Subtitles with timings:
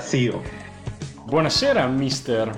[0.00, 0.42] zio,
[1.24, 2.50] Buonasera, mister.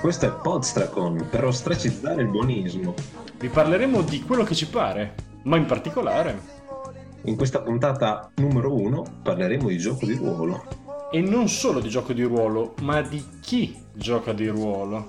[0.00, 2.94] questo è Podstracon per ostracizzare il buonismo.
[3.38, 6.54] Vi parleremo di quello che ci pare, ma in particolare,
[7.24, 10.62] In questa puntata numero uno parleremo di gioco di ruolo.
[11.10, 15.08] e non solo di gioco di ruolo, ma di chi gioca di ruolo.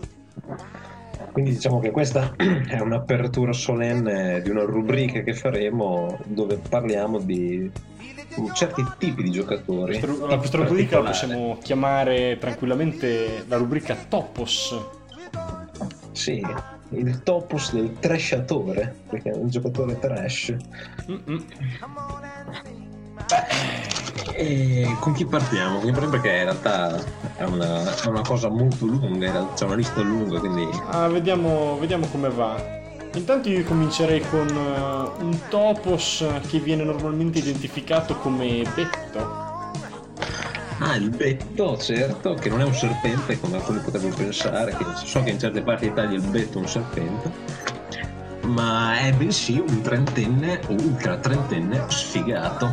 [1.32, 7.70] Quindi diciamo che questa è un'apertura solenne di una rubrica che faremo dove parliamo di
[8.54, 10.00] certi tipi di giocatori.
[10.00, 14.76] Questa- La questa rubrica la possiamo chiamare tranquillamente la rubrica Topos.
[16.12, 16.44] Sì,
[16.90, 20.56] il topos del trashatore, perché è un giocatore trash.
[21.10, 21.46] Mm-mm.
[24.34, 25.80] E con chi partiamo?
[25.80, 26.98] Con chi- Perché in realtà
[27.38, 32.08] è una, è una cosa molto lunga, c'è una lista lunga, quindi Ah, vediamo, vediamo
[32.08, 32.56] come va.
[33.18, 39.46] Intanto io comincerei con eh, un Topos che viene normalmente identificato come Betto.
[40.80, 45.24] Ah, il betto, certo, che non è un serpente come alcuni potrebbero pensare, che so
[45.24, 47.32] che in certe parti d'Italia il betto è un serpente,
[48.44, 52.72] ma è bensì un trentenne ultra trentenne sfigato.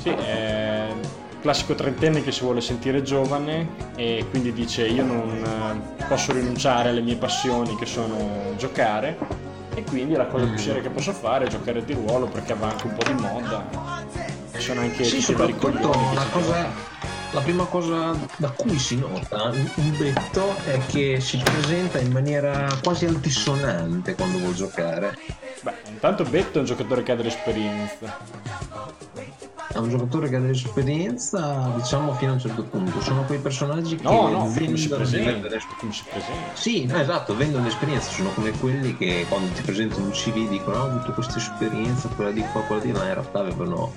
[0.00, 0.51] Sì, è
[1.42, 5.28] classico trentenne che si vuole sentire giovane e quindi dice io non
[5.98, 9.18] eh, posso rinunciare alle mie passioni che sono giocare
[9.74, 12.68] e quindi la cosa più seria che posso fare è giocare di ruolo perché va
[12.68, 13.66] anche un po' di moda.
[14.54, 16.70] Ci sono anche Sì, tutti vari coglioni la, cosa,
[17.32, 22.68] la prima cosa da cui si nota un betto è che si presenta in maniera
[22.82, 25.18] quasi altisonante quando vuol giocare.
[25.62, 28.18] Beh, intanto Betto è un giocatore che ha dell'esperienza.
[29.68, 33.00] È un giocatore che ha dell'esperienza, diciamo, fino a un certo punto.
[33.00, 35.48] Sono quei personaggi che No, no, si vendono presenta.
[35.48, 36.50] delle- Come si presenta.
[36.54, 40.76] Sì, no, esatto, vendono l'esperienza, sono come quelli che quando ti presentano un CV dicono
[40.76, 43.94] "Ah, ho avuto questa esperienza, quella di qua, quella di là, in realtà avevano,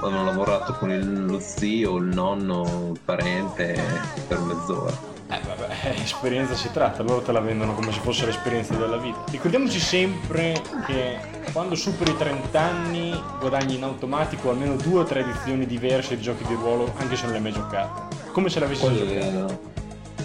[0.00, 5.12] avevano lavorato con il, lo zio, il nonno, il parente per mezz'ora.
[5.34, 9.18] Eh vabbè, esperienza si tratta, loro te la vendono come se fosse l'esperienza della vita.
[9.30, 11.16] Ricordiamoci sempre che
[11.52, 16.22] quando superi i 30 anni guadagni in automatico almeno due o tre edizioni diverse di
[16.22, 18.16] giochi di ruolo, anche se non le hai mai giocate.
[18.32, 19.26] Come se l'avessi Quello giocate.
[19.26, 19.72] è-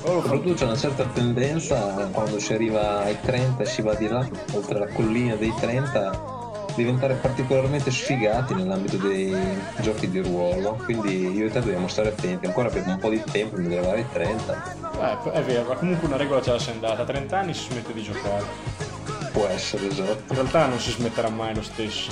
[0.03, 1.77] O lo fa- Soprattutto c'è una certa tendenza
[2.13, 6.38] quando si arriva ai 30 e si va di là, oltre la collina dei 30,
[6.79, 9.35] diventare particolarmente sfigati nell'ambito dei
[9.81, 10.73] giochi di ruolo.
[10.83, 13.97] Quindi io e te dobbiamo stare attenti, ancora abbiamo un po' di tempo per arrivare
[13.99, 14.77] ai 30,
[15.25, 17.01] Eh, è vero, ma comunque una regola ce la sei andata.
[17.03, 18.45] A 30 anni si smette di giocare.
[19.31, 20.23] può essere esatto.
[20.33, 22.11] In realtà non si smetterà mai lo stesso.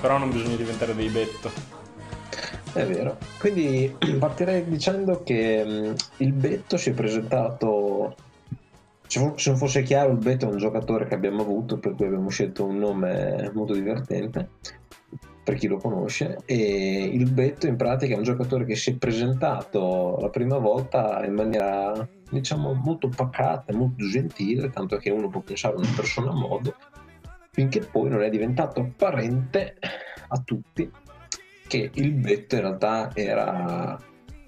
[0.00, 1.50] Però non bisogna diventare dei betto.
[2.72, 3.18] È vero.
[3.38, 7.68] Quindi partirei dicendo che mh, il Betto si è presentato.
[9.06, 12.30] Se non fosse chiaro, il Betto è un giocatore che abbiamo avuto, per cui abbiamo
[12.30, 14.48] scelto un nome molto divertente
[15.44, 16.38] per chi lo conosce.
[16.46, 21.22] E il Betto in pratica è un giocatore che si è presentato la prima volta
[21.24, 26.30] in maniera diciamo molto pacata, molto gentile, tanto che uno può pensare a una persona
[26.30, 26.74] a modo,
[27.52, 29.76] finché poi non è diventato apparente
[30.28, 30.90] a tutti
[31.66, 33.98] che il Betto in realtà era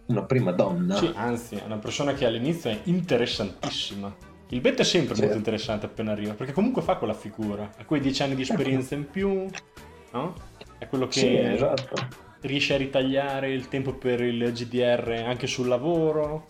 [0.07, 0.97] una prima donna.
[0.97, 4.35] Sì, anzi, è una persona che all'inizio è interessantissima.
[4.51, 5.23] Il betto è sempre Sì.
[5.23, 7.71] molto interessante appena arriva, perché comunque fa quella figura.
[7.77, 9.47] Ha quei 10 anni di esperienza in più,
[10.13, 10.35] no?
[10.79, 11.95] È quello che Sì, esatto.
[12.43, 16.47] riesce a ritagliare il tempo per il GDR anche sul lavoro.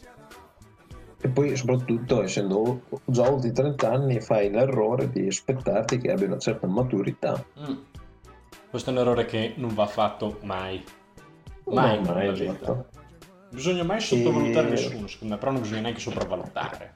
[1.19, 6.27] E poi soprattutto essendo già oltre i 30 anni fai l'errore di aspettarti che abbia
[6.27, 7.43] una certa maturità.
[8.69, 10.85] Questo è un errore che non va fatto mai.
[11.65, 12.53] Mai, mai, vita.
[12.53, 12.87] esatto.
[13.51, 16.95] bisogna mai sottovalutare E- nessuno, secondo me, però non bisogna neanche sopravvalutare.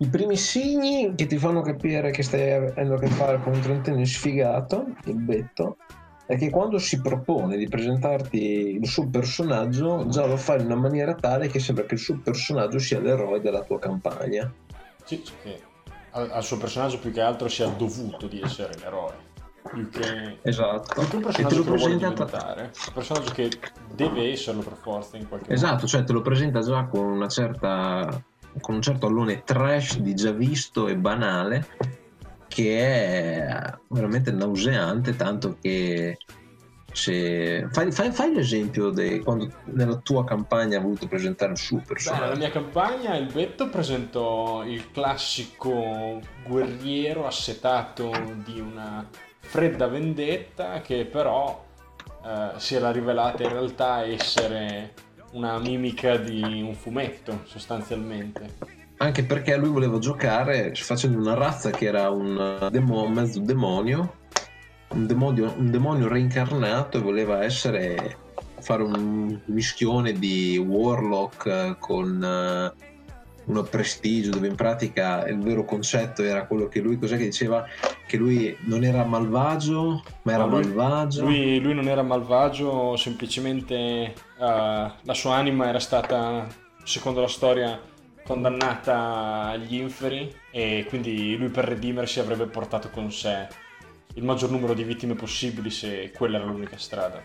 [0.00, 3.60] I primi segni che ti fanno capire che stai avendo a che fare con un
[3.60, 5.78] trentenne sfigato, il betto,
[6.24, 10.76] è che quando si propone di presentarti il suo personaggio, già lo fa in una
[10.76, 14.52] maniera tale che sembra che il suo personaggio sia l'eroe della tua campagna.
[15.04, 15.62] Sì, sì, che
[16.10, 19.26] al, al suo personaggio più che altro sia dovuto di essere l'eroe.
[19.68, 21.00] Più che, Esatto.
[21.00, 22.62] più che un te personaggio lo che lo vuole presenta diventare.
[22.62, 23.50] Un personaggio che
[23.94, 25.60] deve esserlo per forza in qualche modo.
[25.60, 28.22] Esatto, cioè te lo presenta già con una certa
[28.60, 31.66] con un certo allone trash di già visto e banale
[32.48, 36.18] che è veramente nauseante tanto che
[36.92, 41.82] se fai, fai- fai l'esempio di quando nella tua campagna hai voluto presentare il suo
[41.86, 48.10] Beh, nella mia campagna il Betto presentò il classico guerriero assetato
[48.44, 49.06] di una
[49.38, 51.64] fredda vendetta che però
[52.24, 54.94] eh, si era rivelata in realtà essere
[55.32, 58.76] una mimica di un fumetto sostanzialmente.
[58.98, 64.16] anche perché lui voleva giocare facendo una razza che era un demo- mezzo demonio
[64.90, 68.16] un demonio, un demonio reincarnato e voleva essere
[68.60, 72.72] fare un mischione di warlock eh, con eh,
[73.48, 77.66] uno prestigio dove in pratica il vero concetto era quello che lui cos'è che diceva
[78.06, 83.74] che lui non era malvagio ma era lui- malvagio Lui, lui non era malvagio, semplicemente
[83.74, 86.46] eh, la sua anima era stata,
[86.84, 87.80] secondo la storia,
[88.22, 93.46] condannata agli inferi e quindi lui per redimersi avrebbe portato con sé
[94.14, 97.22] il maggior numero di vittime possibili se quella era l'unica strada.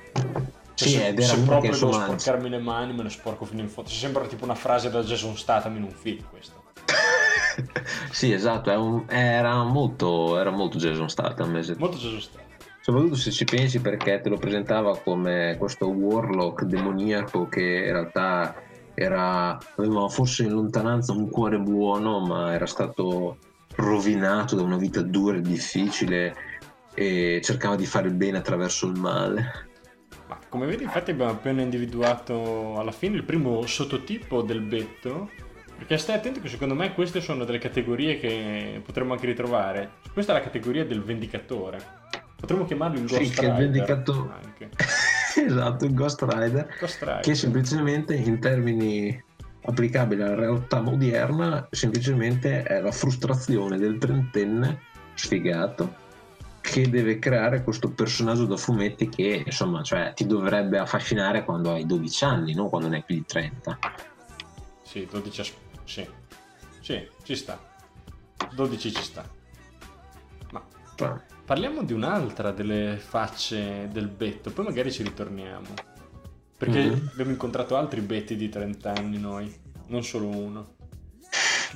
[0.75, 3.09] Cioè, Sì, se, ed era se proprio che, devo insomma, sporcarmi le mani, me le
[3.09, 3.89] sporco fino in fondo.
[3.89, 6.61] Ci sembra tipo una frase da Jason Statham in un film questo.
[8.11, 11.79] sì esatto è un- era molto era molto Jason Statham esatto.
[11.79, 12.47] Molto Jason Statham.
[12.81, 18.55] Soprattutto se ci pensi perché te lo presentava come questo warlock demoniaco che in realtà
[18.95, 23.37] era, aveva forse in lontananza un cuore buono ma era stato
[23.75, 26.35] rovinato da una vita dura e difficile
[26.93, 29.69] e cercava di fare il bene attraverso il male.
[30.53, 35.31] Come vedi, infatti, abbiamo appena individuato alla fine il primo sottotipo del betto.
[35.75, 39.93] Perché stai attento che secondo me queste sono delle categorie che potremmo anche ritrovare.
[40.13, 41.79] Questa è la categoria del vendicatore.
[42.39, 43.71] Potremmo chiamarlo il Sì, Ghost che il Rider.
[43.71, 44.69] vendicato- Anche.
[45.43, 47.19] esatto, il Ghost Rider Ghost Rider.
[47.21, 49.23] che semplicemente in termini
[49.63, 54.81] applicabili alla realtà odierna semplicemente è la frustrazione del trentenne
[55.15, 55.95] sfigato
[56.63, 61.85] che deve creare questo personaggio da fumetti che insomma cioè, ti dovrebbe affascinare quando hai
[61.85, 63.77] 12 anni non quando ne hai più di 30
[64.81, 66.07] Sì, 12 as- Sì.
[66.79, 67.59] Sì, ci sta.
[68.53, 69.27] 12 ci sta.
[70.51, 70.61] Ma
[70.95, 71.13] Cioè,
[71.45, 75.67] Parliamo di un'altra delle facce del betto, poi magari ci ritorniamo.
[76.57, 77.09] Perché Mhm.
[77.11, 79.53] abbiamo incontrato altri betti di 30 anni noi,
[79.87, 80.75] non solo uno.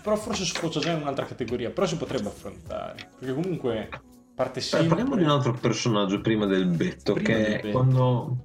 [0.01, 3.09] Però forse sfocia già in un'altra categoria, però si potrebbe affrontare.
[3.19, 3.89] Perché comunque
[4.37, 4.87] parte Beh, sempre...
[4.89, 7.71] parliamo di un altro personaggio prima del betto Prima che del è betto.
[7.71, 8.37] quando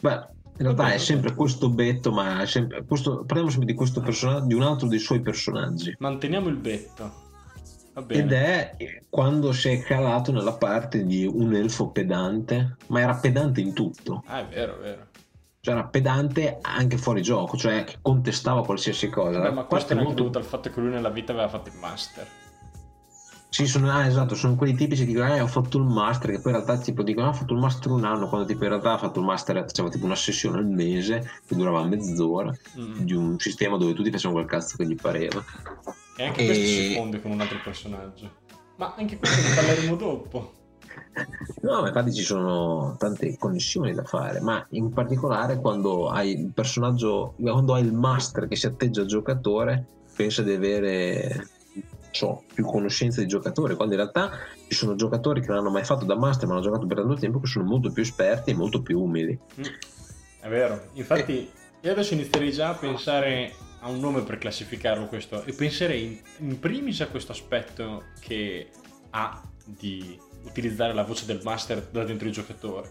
[0.00, 3.24] beh in realtà è sempre questo betto ma è sempre questo...
[3.24, 7.24] parliamo sempre di questo personaggio di un altro dei suoi personaggi Manteniamo il betto.
[7.92, 8.22] Va bene.
[8.22, 8.76] Ed è
[9.08, 14.22] quando si è calato nella parte di un elfo pedante, ma era pedante in tutto,
[14.26, 15.06] Ah, è vero, è vero.
[15.60, 19.38] cioè era pedante anche fuori gioco, cioè che contestava qualsiasi cosa.
[19.38, 21.70] La ma questo è anche molto- dovuto al fatto che lui nella vita aveva fatto
[21.70, 22.26] il master.
[23.48, 26.40] Sì, sono, ah, esatto, sono quelli tipici che dicono, eh, ho fatto il master, che
[26.40, 28.70] poi in realtà tipo dicono, ah, ho fatto il master un anno, quando tipo in
[28.70, 32.98] realtà ha fatto il master, faceva tipo una sessione al mese, che durava mezz'ora, Mm.
[33.00, 35.42] di un sistema dove tutti facevano quel cazzo che gli pareva.
[36.16, 38.30] E anche E- questo si fonde con un altro personaggio.
[38.76, 40.52] Ma anche questo ne parleremo dopo.
[41.62, 46.52] No, ma infatti ci sono tante connessioni da fare, ma in particolare quando hai il
[46.52, 51.48] personaggio, quando hai il master che si atteggia al giocatore, pensa di avere
[52.16, 54.30] so, più conoscenza di giocatori, quando in realtà
[54.68, 57.14] ci sono giocatori che non hanno mai fatto da master, ma hanno giocato per tanto
[57.14, 59.38] tempo, che sono molto più esperti e molto più umili.
[59.60, 59.64] Mm,
[60.40, 65.44] È vero, infatti io adesso inizierei già a pensare a un nome per classificarlo questo
[65.44, 68.70] e penserei in primis a questo aspetto che
[69.10, 72.90] ha di utilizzare la voce del master da dentro il giocatore.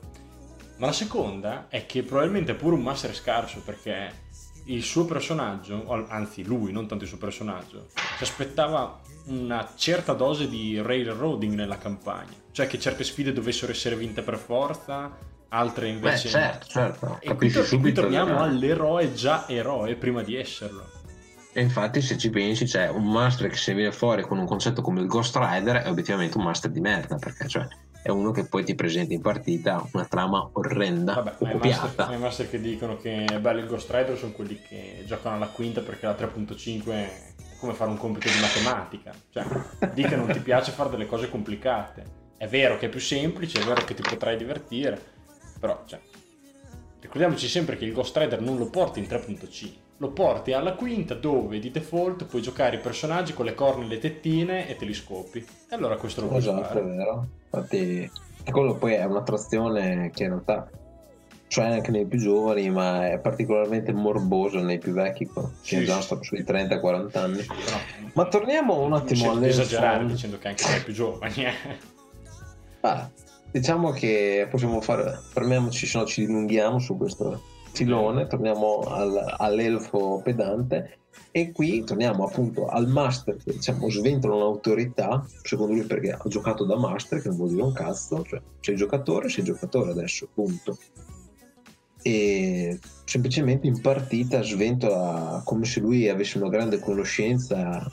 [0.77, 4.11] Ma la seconda è che probabilmente è pure un master scarso perché
[4.65, 10.47] il suo personaggio, anzi lui, non tanto il suo personaggio, si aspettava una certa dose
[10.47, 15.17] di railroading nella campagna, cioè che certe sfide dovessero essere vinte per forza,
[15.49, 17.17] altre Beh, invece certo, certo.
[17.21, 20.93] e qui, tor- qui torniamo all'eroe già eroe prima di esserlo.
[21.57, 24.81] E infatti, se ci pensi, c'è un master che se viene fuori con un concetto
[24.81, 27.65] come il Ghost Rider è obiettivamente un master di merda, perché cioè,
[28.05, 31.55] è uno che poi ti presenta in partita una trama orrenda Vabbè, o ma i
[31.55, 32.13] master, copiata.
[32.13, 35.47] i master che dicono che è bello il Ghost Rider sono quelli che giocano alla
[35.47, 37.21] quinta perché la 3.5 è
[37.59, 39.11] come fare un compito di matematica.
[39.31, 39.43] Cioè,
[39.91, 42.03] di che non ti piace fare delle cose complicate.
[42.37, 45.01] È vero che è più semplice, è vero che ti potrai divertire,
[45.59, 45.99] però, cioè,
[46.99, 51.13] ricordiamoci sempre che il Ghost Rider non lo porti in 3.5, lo porti alla quinta
[51.13, 54.85] dove di default puoi giocare i personaggi con le corna e le tettine e te
[54.85, 55.39] li scopi.
[55.39, 56.81] E allora questo lo puoi Esatto, è fare.
[56.81, 57.27] vero.
[57.45, 58.11] Infatti,
[58.51, 60.69] quello poi è un'attrazione che in realtà
[61.47, 66.01] c'è anche nei più giovani, ma è particolarmente morboso nei più vecchi, che Sì, già
[66.01, 67.43] stanno sui 30-40 anni.
[67.45, 67.77] Però,
[68.13, 70.13] Ma torniamo un attimo alle esagerare fonti.
[70.13, 71.53] dicendo che anche tra i più giovani, eh.
[72.81, 73.09] Ah,
[73.51, 77.41] diciamo che possiamo fare, fermiamoci, se no ci dilunghiamo su questo
[77.75, 80.99] filone, torniamo al- all'elfo pedante
[81.31, 86.63] e qui torniamo appunto al master che diciamo sventola un'autorità, secondo lui perché ha giocato
[86.63, 90.77] da master, che non vuol dire un cazzo, cioè sei giocatore, sei giocatore adesso, punto.
[92.01, 97.85] E semplicemente in partita sventola come se lui avesse una grande conoscenza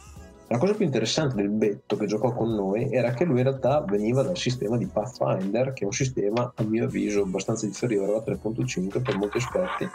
[0.53, 3.81] la cosa più interessante del Betto che giocò con noi era che lui in realtà
[3.89, 8.23] veniva dal sistema di Pathfinder, che è un sistema a mio avviso abbastanza inferiore alla
[8.23, 9.89] 3.5 per molti aspetti.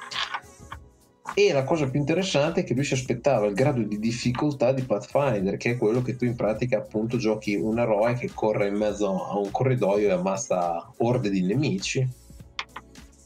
[1.35, 4.81] E la cosa più interessante è che lui si aspettava il grado di difficoltà di
[4.81, 8.77] Pathfinder, che è quello che tu in pratica appunto giochi un eroe che corre in
[8.77, 12.07] mezzo a un corridoio e ammazza orde di nemici.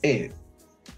[0.02, 0.32] E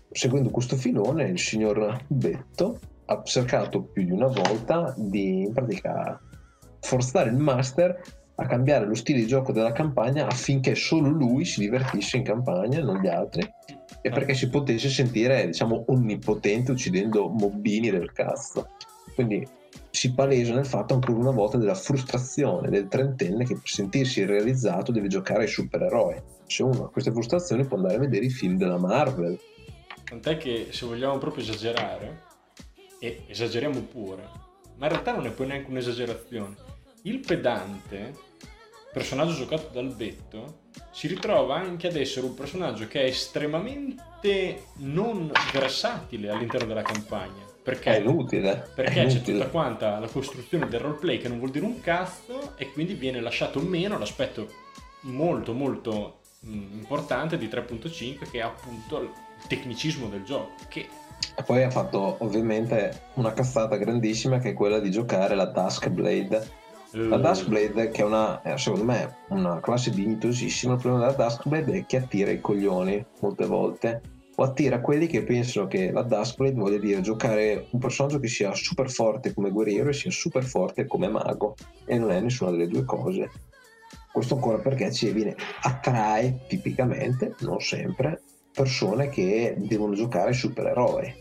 [0.09, 6.19] seguendo questo filone, il signor Betto ha cercato più di una volta di in pratica
[6.79, 7.99] forzare il master
[8.35, 12.81] a cambiare lo stile di gioco della campagna affinché solo lui si divertisse in campagna,
[12.81, 13.47] non gli altri,
[14.01, 18.69] e perché si potesse sentire, diciamo, onnipotente uccidendo mobbini del cazzo.
[19.13, 19.47] Quindi
[19.91, 24.91] si palesa nel fatto ancora una volta della frustrazione del trentenne che per sentirsi realizzato
[24.91, 26.21] deve giocare ai supereroi.
[26.47, 29.37] Se uno ha queste frustrazioni può andare a vedere i film della Marvel.
[30.03, 32.22] Tant'è che se vogliamo proprio esagerare,
[33.03, 34.29] e esageriamo pure,
[34.77, 36.55] ma in realtà non è poi neanche un'esagerazione.
[37.01, 38.13] Il pedante,
[38.93, 45.29] personaggio giocato dal Betto, si ritrova anche ad essere un personaggio che è estremamente non
[45.51, 47.43] versatile all'interno della campagna.
[47.61, 47.97] Perché?
[47.97, 48.69] È inutile.
[48.73, 49.37] Perché è c'è inutile.
[49.37, 53.19] tutta quanta la costruzione del roleplay che non vuol dire un cazzo e quindi viene
[53.19, 54.47] lasciato meno l'aspetto
[55.01, 59.11] molto molto mh, importante di 3.5 che è appunto il
[59.47, 60.87] tecnicismo del gioco che
[61.35, 65.89] E poi ha fatto ovviamente una cazzata grandissima che è quella di giocare la Dusk
[65.89, 66.61] Blade.
[66.91, 71.07] La eh, Dusk Blade, che è una, eh, secondo me, una classe dignitosissima, il problema
[71.07, 74.01] della Dusk Blade è che attira i coglioni molte volte.
[74.35, 78.27] O attira quelli che pensano che la Dusk Blade voglia dire giocare un personaggio che
[78.27, 81.55] sia super forte come guerriero e sia super forte come mago.
[81.85, 83.29] E non è nessuna delle due cose.
[84.11, 88.21] Questo ancora perché ci viene, attrae tipicamente, non sempre,
[88.53, 91.13] persone che devono giocare ai supereroi.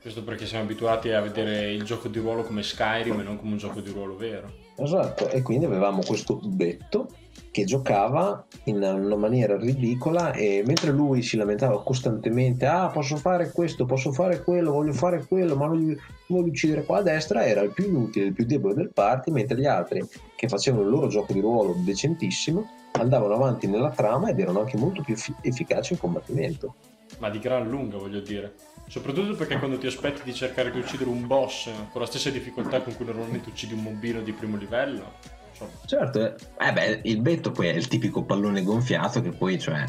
[0.00, 3.52] questo perché siamo abituati a vedere il gioco di ruolo come Skyrim e non come
[3.52, 7.08] un gioco di ruolo vero Esatto, e quindi avevamo questo Betto
[7.52, 13.52] che giocava in una maniera ridicola e mentre lui si lamentava costantemente ah posso fare
[13.52, 15.94] questo, posso fare quello, voglio fare quello, ma voglio,
[16.28, 19.58] voglio uccidere qua a destra, era il più inutile, il più debole del party, mentre
[19.58, 24.40] gli altri che facevano il loro gioco di ruolo decentissimo andavano avanti nella trama ed
[24.40, 26.74] erano anche molto più effi- efficaci in combattimento.
[27.18, 28.54] Ma di gran lunga voglio dire
[28.88, 32.80] soprattutto perché quando ti aspetti di cercare di uccidere un boss con la stessa difficoltà
[32.80, 35.14] con cui normalmente uccidi un mobino di primo livello
[35.50, 39.58] insomma Certo, eh, eh beh, il Betto poi è il tipico pallone gonfiato che poi
[39.58, 39.84] cioè,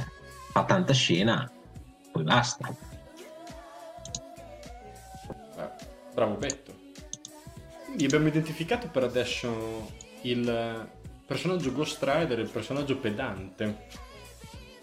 [0.51, 1.50] fa tanta scena,
[2.12, 2.75] poi basta.
[5.56, 5.70] Beh,
[6.13, 6.82] bravo Betto.
[7.86, 10.88] Quindi abbiamo identificato per adesso il
[11.25, 13.88] personaggio Ghost Rider e il personaggio pedante.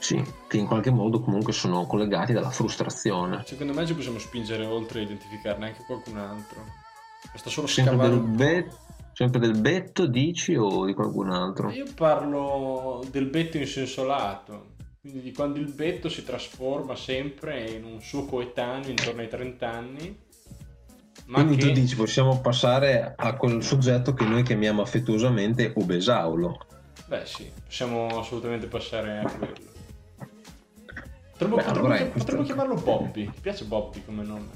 [0.01, 3.43] Sì, che in qualche modo comunque sono collegati dalla frustrazione.
[3.45, 6.65] Secondo me ci possiamo spingere oltre a identificarne anche qualcun altro.
[7.31, 8.79] Basta solo Sempre scavare del, bet-
[9.13, 11.71] sempre del Betto dici o di qualcun altro?
[11.71, 14.79] Io parlo del Betto in senso lato.
[15.03, 19.71] Quindi di quando il Betto si trasforma sempre in un suo coetaneo intorno ai 30
[19.71, 20.19] anni.
[21.27, 21.67] Ma Quindi che...
[21.67, 26.67] tu dici possiamo passare a quel soggetto che noi chiamiamo affettuosamente Obesaulo.
[27.07, 29.70] Beh sì, possiamo assolutamente passare a quello.
[31.41, 33.31] Potremmo, Beh, potremmo allora potremmo chiamarlo Bobby.
[33.31, 34.49] Ti piace Bobby come nome?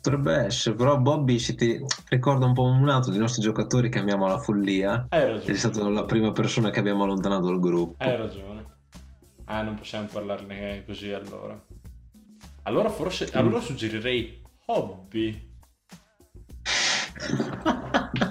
[0.00, 3.98] Potrebbe essere, però Bobby si ti ricorda un po' un altro dei nostri giocatori che
[3.98, 5.06] amiamo alla follia.
[5.08, 5.54] Hai È ragione.
[5.56, 8.04] stata la prima persona che abbiamo allontanato dal gruppo.
[8.04, 8.66] Hai ragione.
[9.46, 11.60] Ah, non possiamo parlarne così allora.
[12.62, 13.28] Allora forse...
[13.32, 15.50] Allora suggerirei Hobby.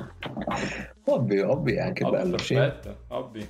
[1.09, 2.53] Hobby, hobby è anche Hobby, bello, sì.
[2.53, 3.49] perfetto, hobby.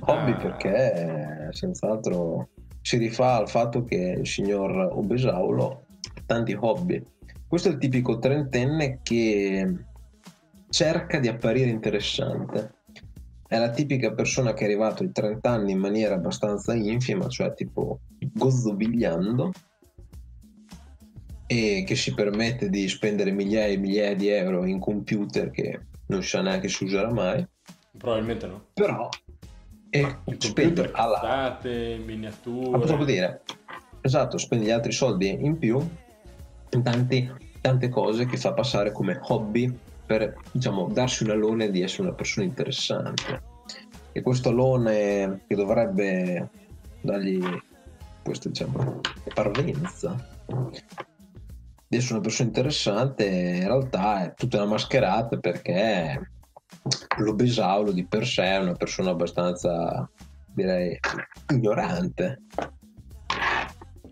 [0.00, 0.36] Hobby Ah.
[0.36, 2.48] perché eh, senz'altro
[2.80, 7.04] si rifà al fatto che il signor Obesaulo ha tanti hobby.
[7.46, 9.74] Questo è il tipico trentenne che
[10.70, 12.74] cerca di apparire interessante.
[13.46, 17.52] È la tipica persona che è arrivato ai 30 anni in maniera abbastanza infima, cioè
[17.52, 17.98] tipo
[18.32, 19.50] gozzovigliando,
[21.48, 26.22] e che si permette di spendere migliaia e migliaia di euro in computer che non
[26.22, 27.44] sa neanche si userà mai,
[27.98, 28.66] Probabilmente no.
[28.72, 29.08] però
[29.90, 32.78] e Il spende computer, cazzate, ma miniature.
[32.78, 33.42] posso dire
[34.00, 35.78] esatto spendi gli altri soldi in più
[36.70, 37.30] in tanti-
[37.60, 42.14] tante cose che fa passare come hobby per diciamo darsi un alone di essere una
[42.14, 43.42] persona interessante
[44.12, 46.48] e questo alone che dovrebbe
[47.00, 47.60] dargli
[48.22, 49.00] questa diciamo
[49.34, 50.16] parvenza
[51.88, 56.30] di essere una persona interessante in realtà è tutta una mascherata perché
[57.18, 60.08] l'obesaulo di per sé è una persona abbastanza
[60.52, 60.98] direi
[61.50, 62.42] ignorante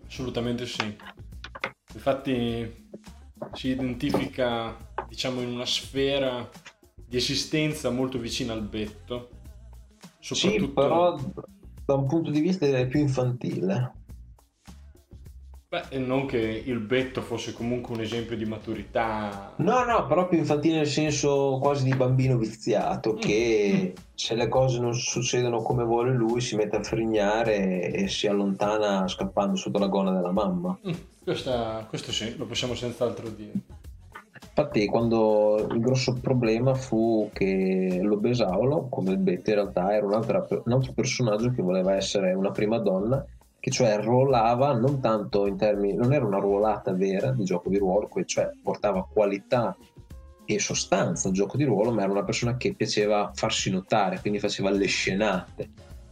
[0.09, 0.97] Assolutamente sì.
[1.93, 2.89] Infatti
[3.53, 4.75] si identifica,
[5.07, 6.49] diciamo, in una sfera
[7.07, 9.29] di esistenza molto vicina al betto.
[10.19, 10.65] Soprattutto...
[10.65, 11.19] sì però
[11.85, 13.93] da un punto di vista direi più infantile
[15.71, 19.53] Beh, non che il betto fosse comunque un esempio di maturità.
[19.57, 24.95] no no più infantile nel senso quasi di bambino viziato che se le cose non
[24.95, 30.11] succedono come vuole lui si mette a frignare e si allontana scappando sotto la gonna
[30.11, 30.91] della mamma Mm,
[31.23, 33.51] questa- questo sì, lo possiamo senz'altro dire.
[34.41, 40.47] Infatti, quando il grosso problema fu che l'Obesaulo, come il Betto, in realtà era un'altra-
[40.65, 43.23] un altro personaggio che voleva essere una prima donna,
[43.59, 47.77] che cioè ruolava non tanto in termini, non era una ruolata vera di gioco di
[47.77, 49.75] ruolo, cioè portava qualità
[50.45, 54.39] e sostanza al gioco di ruolo, ma era una persona che piaceva farsi notare, quindi
[54.39, 55.69] faceva le scenate.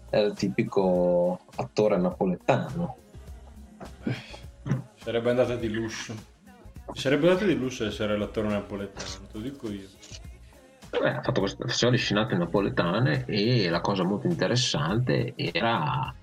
[0.10, 2.98] Era il tipico attore napoletano.
[4.96, 6.14] Sarebbe andata di lusso.
[6.94, 9.88] Sarebbe andata di lusso essere l'attore napoletano, te lo dico io.
[10.90, 16.14] Vabbè, ha fatto queste- faceva le scenate napoletane e la cosa molto interessante era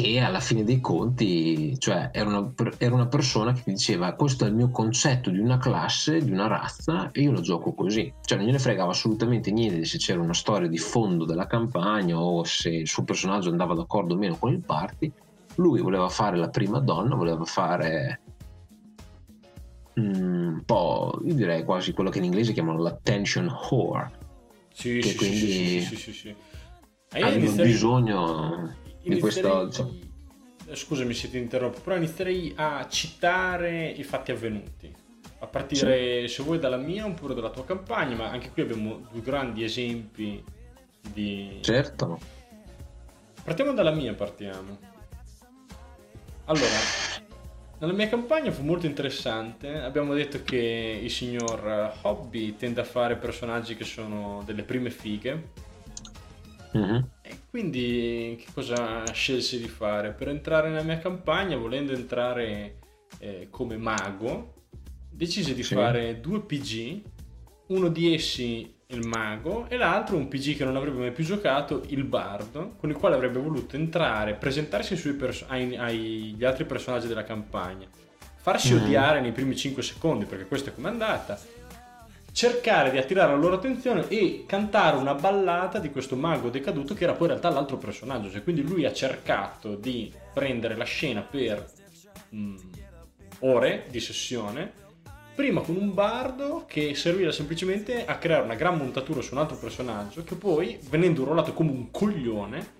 [0.00, 4.48] che alla fine dei conti, cioè era una, era una persona che diceva questo è
[4.48, 8.12] il mio concetto di una classe, di una razza e io lo gioco così.
[8.22, 12.44] Cioè non gliene fregava assolutamente niente se c'era una storia di fondo della campagna o
[12.44, 15.10] se il suo personaggio andava d'accordo o meno con il party.
[15.56, 18.20] Lui voleva fare la prima donna, voleva fare
[19.98, 20.12] mm,
[20.54, 24.10] un po', io direi quasi quello che in inglese chiamano l'attention whore.
[24.72, 26.34] Sì, Che sì, quindi sì, sì, sì, sì, sì.
[27.10, 29.60] Inizierei- bisogno di questo.
[29.62, 30.06] inizierei-
[30.70, 34.94] Scusami se ti interrompo, però inizierei a citare i fatti avvenuti.
[35.40, 39.22] A partire, se vuoi, dalla mia oppure dalla tua campagna, ma anche qui abbiamo due
[39.22, 40.42] grandi esempi
[41.12, 41.58] di...
[41.62, 42.18] Certo.
[43.44, 44.78] Partiamo dalla mia, partiamo.
[46.46, 46.66] Allora,
[47.78, 49.80] nella mia campagna fu molto interessante.
[49.80, 54.90] Abbiamo detto che il signor eh, Hobby tende a fare personaggi che sono delle prime
[54.90, 55.50] fighe.
[56.72, 57.08] Mhm.
[57.62, 60.12] Quindi che cosa scelse di fare?
[60.12, 62.76] Per entrare nella mia campagna, volendo entrare
[63.18, 64.66] eh, come mago,
[65.10, 65.74] decise di Sì.
[65.74, 67.00] fare due PG,
[67.66, 71.82] uno di essi il mago e l'altro un PG che non avrebbe mai più giocato,
[71.88, 77.24] il bardo, con il quale avrebbe voluto entrare, presentarsi perso- ai- agli altri personaggi della
[77.24, 77.88] campagna,
[78.36, 78.82] farsi Mhm.
[78.84, 81.36] odiare nei primi 5 secondi, perché questo è come è andata,
[82.38, 87.02] cercare di attirare la loro attenzione e cantare una ballata di questo mago decaduto che
[87.02, 88.30] era poi in realtà l'altro personaggio.
[88.30, 91.68] Cioè, quindi lui ha cercato di prendere la scena per
[92.32, 92.56] mm,
[93.40, 94.70] ore di sessione.
[95.34, 99.56] Prima con un bardo che serviva semplicemente a creare una gran montatura su un altro
[99.56, 102.76] personaggio che poi, venendo ruolato come un coglione,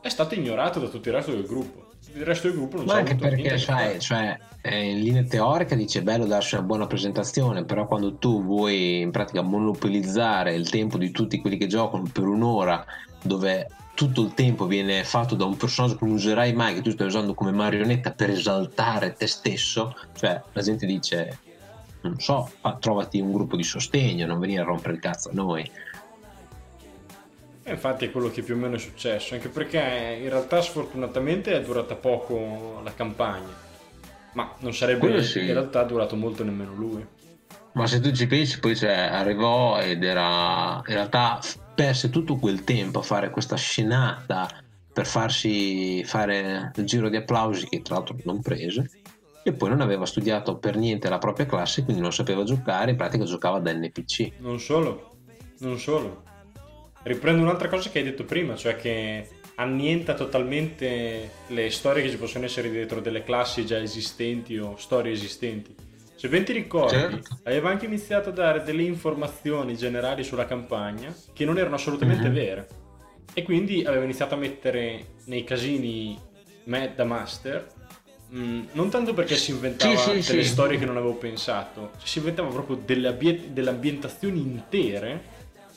[0.00, 1.85] è stato ignorato da tutto il resto del gruppo.
[2.16, 6.02] Il resto del gruppo non Ma anche perché, sai, cioè, eh, in linea teorica dice
[6.02, 11.10] bello darsi una buona presentazione, però quando tu vuoi in pratica monopolizzare il tempo di
[11.10, 12.82] tutti quelli che giocano per un'ora,
[13.22, 16.90] dove tutto il tempo viene fatto da un personaggio che non userai mai, che tu
[16.90, 21.38] stai usando come marionetta per esaltare te stesso, cioè la gente dice,
[22.00, 25.32] non so, fa- trovati un gruppo di sostegno, non venire a rompere il cazzo a
[25.34, 25.70] noi.
[27.68, 29.80] E infatti è quello che più o meno è successo, anche perché
[30.22, 33.52] in realtà sfortunatamente è durata poco la campagna,
[34.34, 35.40] ma non sarebbe sì.
[35.40, 37.04] in realtà durato molto nemmeno lui.
[37.72, 41.40] Ma se tu ci pensi, poi cioè, arrivò ed era in realtà
[41.74, 44.48] perse tutto quel tempo a fare questa scenata
[44.92, 48.88] per farsi fare il giro di applausi che tra l'altro non prese
[49.42, 52.96] e poi non aveva studiato per niente la propria classe quindi non sapeva giocare in
[52.96, 55.16] pratica giocava da NPC Non solo,
[55.58, 56.22] non solo.
[57.06, 62.16] Riprendo un'altra cosa che hai detto prima, cioè che annienta totalmente le storie che ci
[62.16, 65.72] possono essere dietro delle classi già esistenti o storie esistenti.
[66.16, 67.38] Se ben ti ricordi, Certo.
[67.44, 72.34] aveva anche iniziato a dare delle informazioni generali sulla campagna che non erano assolutamente Mhm.
[72.34, 72.68] vere.
[73.34, 76.18] E quindi aveva iniziato a mettere nei casini
[76.64, 77.74] me da master.
[78.34, 80.48] mm, non tanto perché si inventava Sì, sì, delle sì.
[80.50, 83.16] storie che non avevo pensato, cioè si inventava proprio delle,
[83.52, 85.22] delle ambientazioni intere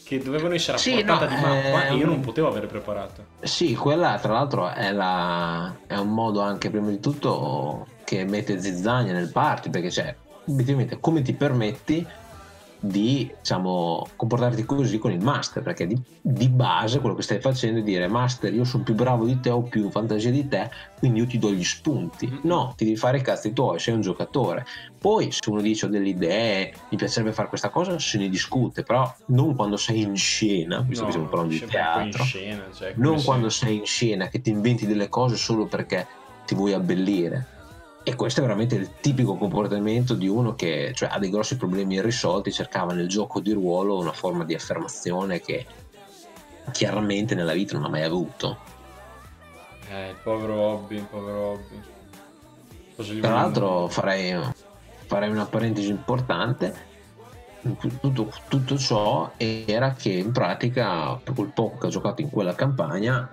[0.09, 2.65] che dovevano essere a Sì, portata no, di mappa e io ehm, non potevo avere
[2.65, 3.25] preparato.
[3.41, 8.59] Sì, quella tra l'altro è, la- è un modo anche prima di tutto che mette
[8.59, 10.15] zizzania nel party perché c'è
[10.47, 12.07] obiettivamente come ti permetti
[12.81, 17.79] di diciamo, comportarti così con il master perché di, di base quello che stai facendo
[17.79, 21.19] è dire master io sono più bravo di te ho più fantasia di te quindi
[21.19, 22.37] io ti do gli spunti Mm.
[22.43, 24.65] no ti devi fare i cazzi tuoi sei un giocatore
[24.97, 28.83] poi se uno dice ho delle idee mi piacerebbe fare questa cosa se ne discute
[28.83, 33.17] però non quando sei in scena visto che stiamo parlando di teatro scena, cioè, non
[33.19, 36.07] se- quando sei in scena che ti inventi delle cose solo perché
[36.45, 37.45] ti vuoi abbellire.
[38.09, 41.93] E questo è veramente il tipico comportamento di uno che cioè, ha dei grossi problemi
[41.93, 45.63] irrisolti, cercava nel gioco di ruolo una forma di affermazione che
[46.71, 48.57] chiaramente nella vita non ha mai avuto.
[49.91, 51.61] Eh, il povero hobby, il povero
[52.97, 53.19] hobby.
[53.19, 54.35] Tra l'altro farei,
[55.05, 56.87] farei una parentesi importante.
[58.01, 63.29] Tutto, tutto ciò era che in pratica, quel poco che ha giocato in quella campagna,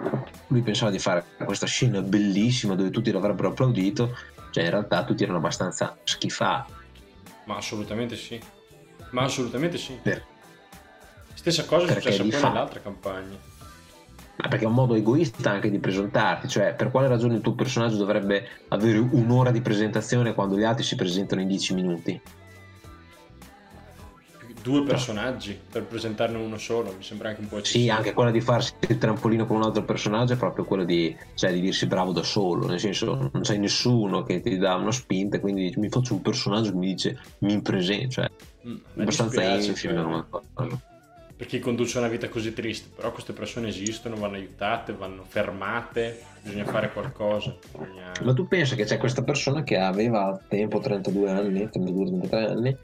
[0.49, 4.15] lui pensava di fare questa scena bellissima dove tutti l'avrebbero applaudito,
[4.57, 6.73] cioè in realtà tutti erano abbastanza schifati.
[7.45, 8.41] Ma assolutamente sì.
[9.11, 9.99] Ma assolutamente sì.
[10.01, 10.25] Per-
[11.35, 13.37] Stessa cosa è Perché successa di poi nell'altra campagna.
[14.37, 17.53] Ma perché è un modo egoista anche di presentarti, cioè per quale ragione il tuo
[17.53, 22.21] personaggio dovrebbe avere un'ora di presentazione quando gli altri si presentano in 10 minuti?
[24.67, 27.93] Due personaggi per presentarne uno solo, mi sembra anche un po' Sì, eccessivo.
[27.95, 31.53] anche quella di farsi il trampolino con un altro personaggio è proprio quello di, cioè,
[31.53, 35.39] di dirsi bravo da solo, nel senso non c'è nessuno che ti dà una spinta,
[35.39, 38.27] quindi mi faccio un personaggio che mi dice mi presento, cioè
[38.67, 40.81] Mm, abbastanza infime cioè, come cosa.
[41.37, 46.19] per chi conduce una vita così triste, però queste persone esistono, vanno aiutate, vanno fermate,
[46.43, 47.55] bisogna fare qualcosa.
[47.71, 52.47] bisogna- Ma tu pensa che c'è questa persona che aveva al tempo 32 anni, 32-33
[52.51, 52.77] anni,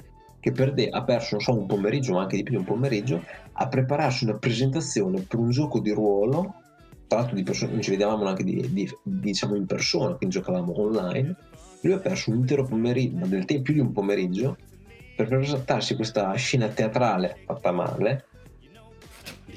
[0.43, 3.23] che perde- ha perso, non so, un pomeriggio, ma anche di più di un pomeriggio,
[3.53, 6.57] a prepararsi una presentazione per un gioco di ruolo,
[7.07, 10.81] tra l'altro di persone, non ci vedevamo neanche di, di- diciamo in persona, quindi giocavamo
[10.81, 11.37] online,
[11.83, 14.57] lui ha perso un intero pomeriggio, del tempo più di un pomeriggio,
[15.15, 18.25] per presentarsi questa scena teatrale fatta male,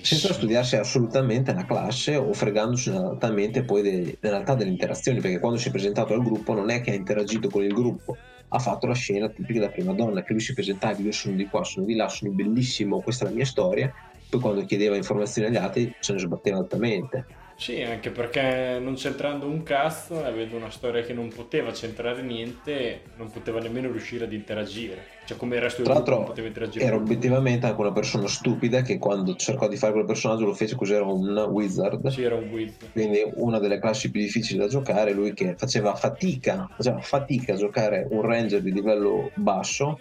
[0.04, 5.40] senza studiarsi assolutamente la classe o fregandosi altamente poi de- in realtà delle interazioni perché
[5.40, 8.18] quando si è presentato al gruppo non è che ha interagito con il gruppo
[8.50, 11.48] ha fatto la scena tipica da prima donna che lui si presentava io sono di
[11.48, 13.92] qua sono di là sono bellissimo questa è la mia storia
[14.28, 17.26] poi quando chiedeva informazioni agli altri se ne sbatteva altamente
[17.58, 22.22] Sì, anche perché non c'entrando un cazzo, e avendo una storia che non poteva centrare
[22.22, 25.14] niente, non poteva nemmeno riuscire ad interagire.
[25.26, 26.86] Cioè, come il resto del gruppo non poteva interagire.
[26.86, 30.76] era obiettivamente anche una persona stupida che quando cercò di fare quel personaggio lo fece
[30.76, 32.92] così era un wizard Sì, era un guid.
[32.92, 37.58] quindi una delle classi più difficili da giocare, lui che faceva fatica, faceva fatica a
[37.58, 40.00] giocare un ranger di livello basso,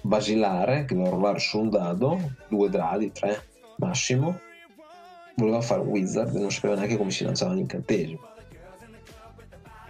[0.00, 3.44] basilare, che doveva rollare su un dado, due dadi, tre
[3.76, 4.40] massimo,
[5.36, 8.20] voleva fare un wizard e non sapeva neanche come si lanciava l'incantesimo.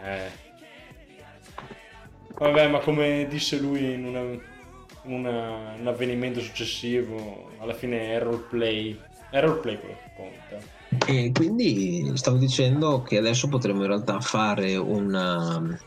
[0.03, 0.43] Eh.
[2.37, 8.21] Vabbè, ma come disse lui in, una- in una- un avvenimento successivo, alla fine è
[8.21, 8.99] roleplay.
[9.31, 10.73] È roleplay quello che conta.
[11.07, 15.79] E quindi stavo dicendo che adesso potremmo in realtà fare una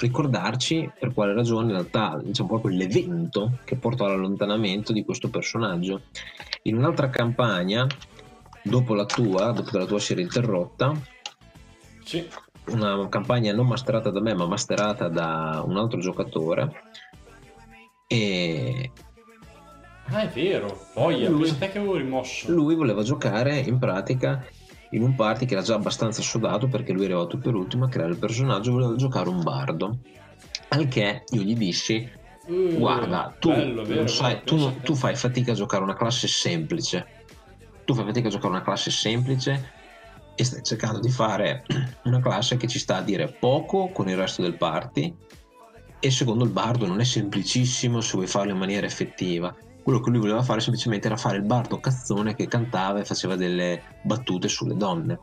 [0.00, 6.02] ricordarci per quale ragione in realtà diciamo proprio l'evento che portò all'allontanamento di questo personaggio.
[6.62, 7.86] In un'altra campagna,
[8.62, 10.92] dopo la tua, dopo che la tua si era interrotta,
[12.04, 12.26] Sì,
[12.68, 16.82] una campagna non masterata da me ma masterata da un altro giocatore
[18.06, 18.90] e
[20.06, 20.86] ah, è vero.
[20.92, 22.50] Poi, Lui- che avevo rimosso.
[22.50, 24.44] lui voleva giocare in pratica
[24.90, 27.88] in un party che era già abbastanza sodato perché lui è arrivato per ultimo a
[27.88, 29.98] creare il personaggio voleva giocare un bardo
[30.70, 35.14] al che io gli dissi Uh, guarda tu, bello, vero, non sai, tu, tu fai
[35.14, 37.06] fatica a giocare una classe semplice
[37.90, 39.72] tu fai fatica a giocare una classe semplice
[40.36, 41.64] e stai cercando di fare
[42.04, 45.12] una classe che ci sta a dire poco con il resto del party
[45.98, 49.54] e secondo il bardo non è semplicissimo se vuoi farlo in maniera effettiva.
[49.82, 53.34] Quello che lui voleva fare semplicemente era fare il bardo cazzone che cantava e faceva
[53.34, 55.18] delle battute sulle donne.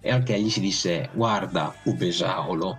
[0.00, 2.78] E al che gli si disse guarda Ubesaolo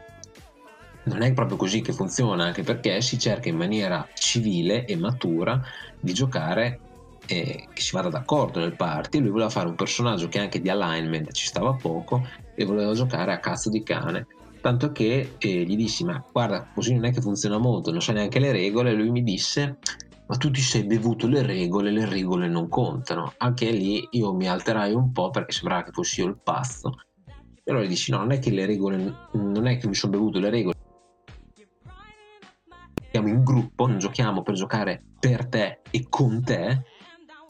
[1.04, 5.62] non è proprio così che funziona anche perché si cerca in maniera civile e matura
[6.00, 6.80] di giocare
[7.32, 9.20] eh, che si vada d'accordo nel party.
[9.20, 13.32] Lui voleva fare un personaggio che anche di alignment ci stava poco e voleva giocare
[13.32, 14.28] a cazzo di cane.
[14.60, 18.16] Tanto che eh, gli dissi: Ma guarda, così non è che funziona molto, non sai
[18.16, 18.92] neanche le regole.
[18.92, 19.78] E lui mi disse:
[20.28, 23.34] Ma tu ti sei bevuto le regole, le regole non contano.
[23.38, 26.96] Anche lì io mi alterai un po' perché sembrava che fossi io il pazzo.
[27.64, 30.12] E allora gli dissi: No, non è che le regole, non è che mi sono
[30.12, 30.76] bevuto le regole.
[33.14, 36.82] In gruppo, non giochiamo per giocare per te e con te,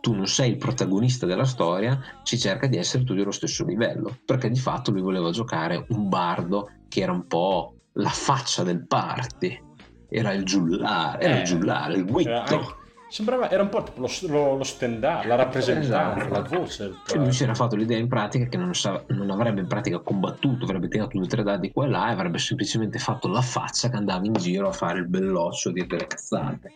[0.02, 4.18] tu non sei il protagonista della storia, si cerca di essere tutti allo stesso livello,
[4.26, 8.86] perché di fatto lui voleva giocare un bardo che era un po' la faccia del
[8.88, 9.62] party,
[10.10, 14.56] era il giullare, era il Eh, giullare, il anche- sembrava, era un po' lo, lo,
[14.58, 16.34] lo stand-up, la rappresentanza, Esatto.
[16.34, 16.94] la voce.
[17.14, 20.00] E lui si era fatto l'idea in pratica che non, sa- non avrebbe in pratica
[20.00, 23.42] combattuto, avrebbe tirato due o tre dadi qua e là e avrebbe semplicemente fatto la
[23.42, 26.74] faccia che andava in giro a fare il belloccio e dire delle cazzate.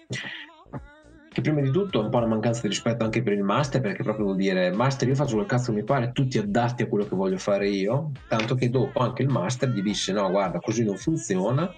[1.35, 3.81] Che prima di tutto è un po' una mancanza di rispetto anche per il master,
[3.81, 6.83] perché proprio vuol dire master io faccio quel cazzo che mi pare, tu ti adatti
[6.83, 10.29] a quello che voglio fare io, tanto che dopo anche il master gli disse no
[10.31, 11.69] guarda così non funziona.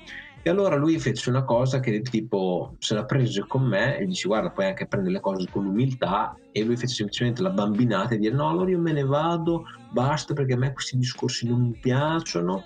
[0.44, 4.28] E allora lui fece una cosa che tipo se la prese con me e dice
[4.28, 8.20] guarda puoi anche prendere le cose con umiltà e lui fece semplicemente la bambinata e
[8.20, 11.78] dire no allora io me ne vado, basta perché a me questi discorsi non mi
[11.82, 12.66] piacciono.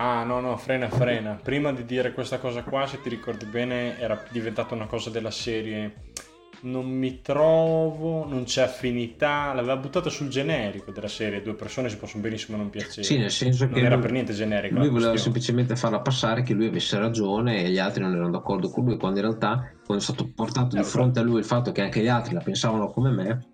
[0.00, 1.40] Ah, no, no, frena, frena.
[1.42, 5.32] Prima di dire questa cosa qua, se ti ricordi bene, era diventata una cosa della
[5.32, 6.12] serie.
[6.60, 9.52] Non mi trovo, non c'è affinità.
[9.54, 11.42] L'aveva buttata sul generico della serie.
[11.42, 13.02] Due persone si possono benissimo non piacere.
[13.02, 14.74] Sì, nel senso non che era lui- per niente generico.
[14.74, 15.18] Lui voleva questione.
[15.18, 18.96] semplicemente farla passare che lui avesse ragione e gli altri non erano d'accordo con lui,
[18.96, 22.02] quando in realtà quando è stato portato di fronte a lui il fatto che anche
[22.02, 23.46] gli altri la pensavano come me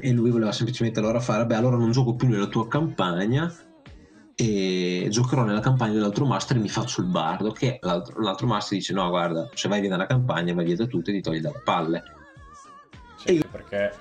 [0.00, 3.50] e lui voleva semplicemente allora fare, beh allora non gioco più nella tua campagna
[4.38, 8.76] e giocherò nella campagna dell'altro master e mi faccio il bardo che l'altro, l'altro master
[8.76, 11.40] dice no guarda se vai via dalla campagna vai via da tutti e ti togli
[11.40, 12.02] dalle palle
[13.16, 13.92] Sì, anche perché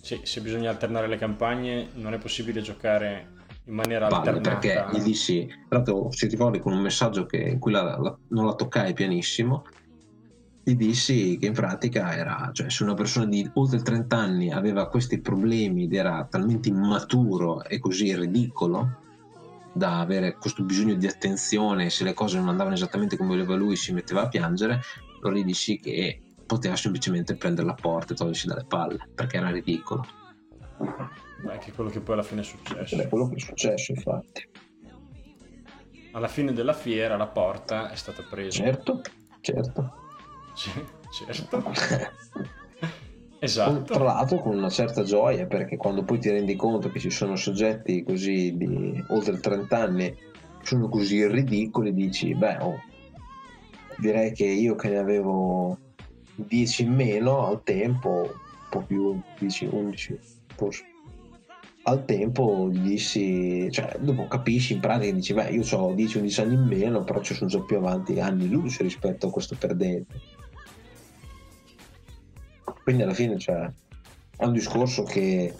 [0.00, 3.28] sì, se bisogna alternare le campagne, non è possibile giocare
[3.66, 4.58] in maniera palle alternata.
[4.58, 8.18] perché gli dissi tra l'altro si ricordi con un messaggio che, in cui la- la-
[8.28, 9.64] non la toccai pianissimo
[10.64, 14.88] gli dissi che in pratica era cioè se una persona di oltre 30 anni aveva
[14.88, 19.00] questi problemi ed era talmente immaturo e così ridicolo
[19.72, 23.74] da avere questo bisogno di attenzione se le cose non andavano esattamente come voleva lui
[23.74, 24.80] si metteva a piangere
[25.20, 29.50] allora gli dissi che poteva semplicemente prendere la porta e togliersi dalle palle perché era
[29.50, 30.06] ridicolo
[31.58, 32.96] che è quello che poi alla fine è successo.
[33.00, 34.48] è quello che è successo infatti
[36.12, 38.62] Alla fine della fiera la porta è stata presa.
[38.62, 39.00] certo
[39.40, 40.01] certo
[40.54, 40.70] Sì,
[41.10, 41.62] certo.
[43.44, 43.94] Esatto.
[43.94, 47.34] Tra l'altro con una certa gioia perché quando poi ti rendi conto che ci sono
[47.34, 50.16] soggetti così di oltre 30 anni
[50.62, 52.80] sono così ridicoli dici beh oh,
[53.98, 55.76] direi che io che ne avevo
[56.36, 60.18] 10 in meno al tempo un po' più 10 11
[60.54, 60.84] forse
[61.82, 66.54] al tempo gli dissi cioè dopo capisci in pratica dici beh io ho 10-11 anni
[66.54, 70.40] in meno però ci sono già più avanti anni luce rispetto a questo perdente
[72.82, 73.70] quindi alla fine cioè,
[74.36, 75.54] è un discorso che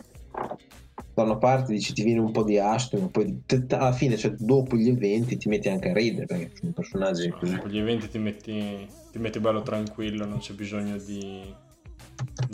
[1.15, 4.17] da una parte dici ti viene un po' di astio, ma poi te- alla fine,
[4.17, 7.59] cioè, dopo gli eventi, ti metti anche a ridere perché sono personaggi così.
[7.59, 11.55] Con gli eventi ti metti, ti metti bello tranquillo, non c'è bisogno di,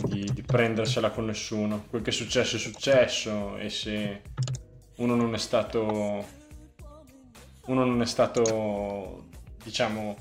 [0.07, 1.85] di, di prendersela con nessuno.
[1.88, 4.22] Quel che è successo è successo e se
[4.96, 6.24] uno non è stato,
[7.66, 9.26] uno non è stato,
[9.62, 10.16] diciamo,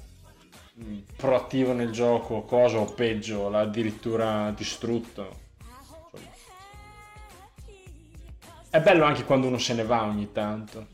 [1.15, 5.45] proattivo nel gioco, cosa, o peggio, l'ha addirittura distrutto.
[5.59, 6.35] Insomma.
[8.69, 10.87] È bello anche quando uno se ne va ogni tanto.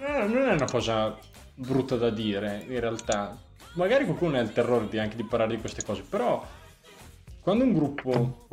[0.00, 1.18] Eh, Non è una cosa
[1.54, 3.36] brutta da dire, in realtà.
[3.72, 6.44] Magari qualcuno ha il terrore di, anche di parlare di queste cose, però
[7.40, 8.46] quando un gruppo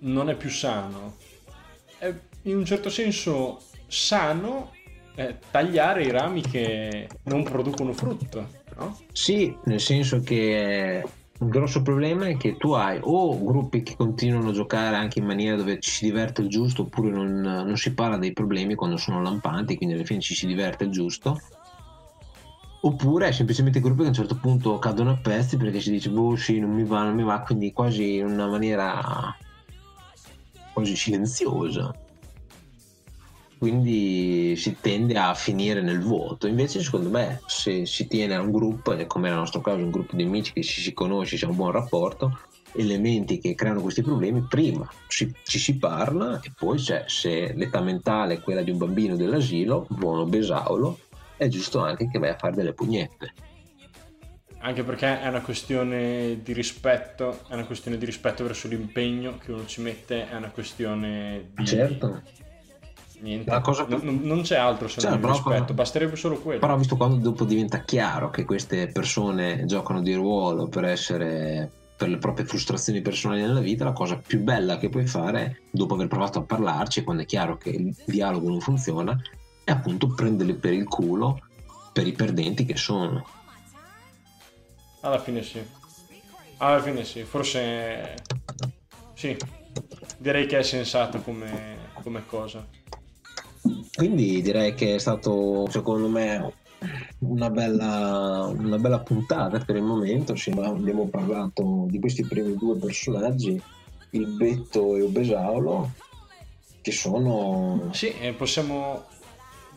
[0.00, 1.16] non è più sano,
[1.98, 4.72] è in un certo senso sano
[5.14, 8.98] eh, tagliare i rami che non producono frutto, no?
[9.12, 11.04] Sì, nel senso che
[11.38, 15.24] un grosso problema è che tu hai o gruppi che continuano a giocare anche in
[15.24, 18.96] maniera dove ci si diverte il giusto oppure non, non si parla dei problemi quando
[18.96, 21.40] sono lampanti, quindi alla fine ci si diverte il giusto.
[22.84, 26.10] Oppure è semplicemente gruppi che a un certo punto cadono a pezzi perché si dice
[26.10, 29.36] boh sì non mi va, non mi va, quindi quasi in una maniera
[30.72, 31.94] quasi silenziosa.
[33.62, 36.48] Quindi si tende a finire nel vuoto.
[36.48, 40.16] Invece, secondo me, se si tiene a un gruppo, come nel nostro caso, un gruppo
[40.16, 42.40] di amici che ci si conosce, c'è un buon rapporto,
[42.72, 47.80] elementi che creano questi problemi, prima ci, ci si parla e poi c'è, se l'età
[47.80, 50.98] mentale è quella di un bambino dell'asilo, buono besaulo,
[51.36, 53.32] è giusto anche che vai a fare delle pugnette.
[54.58, 59.52] anche perché è una questione di rispetto, è una questione di rispetto verso l'impegno che
[59.52, 61.64] uno ci mette, è una questione di...
[61.64, 62.22] Certo.
[63.22, 66.58] Niente, La cosa non, non c'è altro se Cioè, non rispetto, cosa- basterebbe solo quello.
[66.58, 72.08] Però visto quando dopo diventa chiaro che queste persone giocano di ruolo per essere per
[72.08, 76.08] le proprie frustrazioni personali nella vita, la cosa più bella che puoi fare dopo aver
[76.08, 79.16] provato a parlarci, quando è chiaro che il dialogo non funziona,
[79.62, 81.38] è appunto prenderli per il culo
[81.92, 83.24] per i perdenti che sono.
[85.02, 85.62] Alla fine sì.
[86.56, 88.14] Alla fine sì, forse
[89.14, 89.36] sì.
[90.18, 92.66] Direi che è sensato come, come cosa.
[93.94, 96.52] Quindi direi che è stato secondo me
[97.18, 100.34] una bella, una bella puntata per il momento.
[100.34, 103.60] Sì, ma abbiamo parlato di questi primi due personaggi,
[104.10, 105.92] il Betto e Obesaulo,
[106.80, 109.04] che sono Sì, e possiamo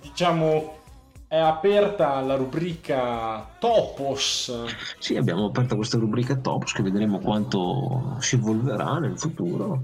[0.02, 0.84] diciamo
[1.28, 4.65] è aperta la rubrica Topos.
[5.00, 9.84] Sì, abbiamo aperto questa rubrica Topos che vedremo quanto si evolverà nel futuro.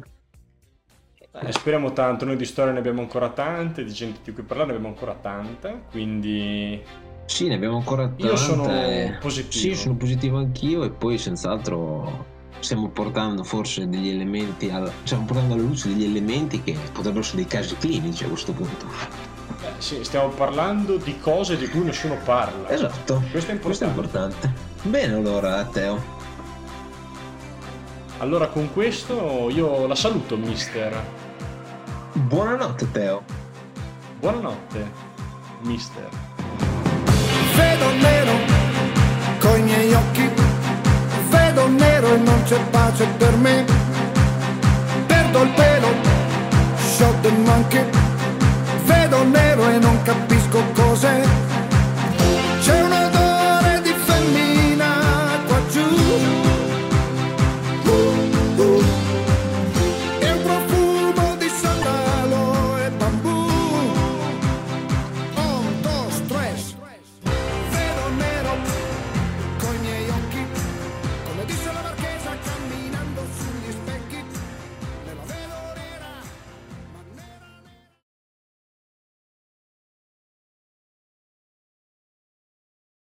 [1.33, 4.71] Eh, speriamo tanto, noi di storia ne abbiamo ancora tante, di gente di cui parlare
[4.71, 6.81] ne abbiamo ancora tanta, quindi
[7.25, 8.23] Sì, ne abbiamo ancora tante.
[8.23, 8.65] Io sono
[9.21, 9.51] positivo.
[9.51, 12.25] Sì, sono positivo anch'io e poi senz'altro
[12.59, 14.91] stiamo portando forse degli elementi, alla...
[15.03, 18.85] stiamo portando alla luce degli elementi che potrebbero essere dei casi clinici a questo punto.
[19.63, 22.69] eh, sì, stiamo parlando di cose di cui nessuno parla.
[22.69, 24.47] Esatto, Questo è questo è importante.
[24.47, 24.89] importante.
[24.89, 26.19] Bene allora, Teo.
[28.17, 31.19] Allora con questo io la saluto, mister.
[32.27, 33.23] Buonanotte, Teo.
[34.19, 34.91] Buonanotte,
[35.63, 36.07] mister.
[37.55, 38.33] Vedo nero
[39.39, 40.29] coi miei occhi,
[41.29, 43.65] vedo nero e non c'è pace per me.
[45.07, 45.87] Perdo il pelo,
[46.77, 47.85] shot the monkey,
[48.85, 51.50] vedo nero e non capisco cos'è.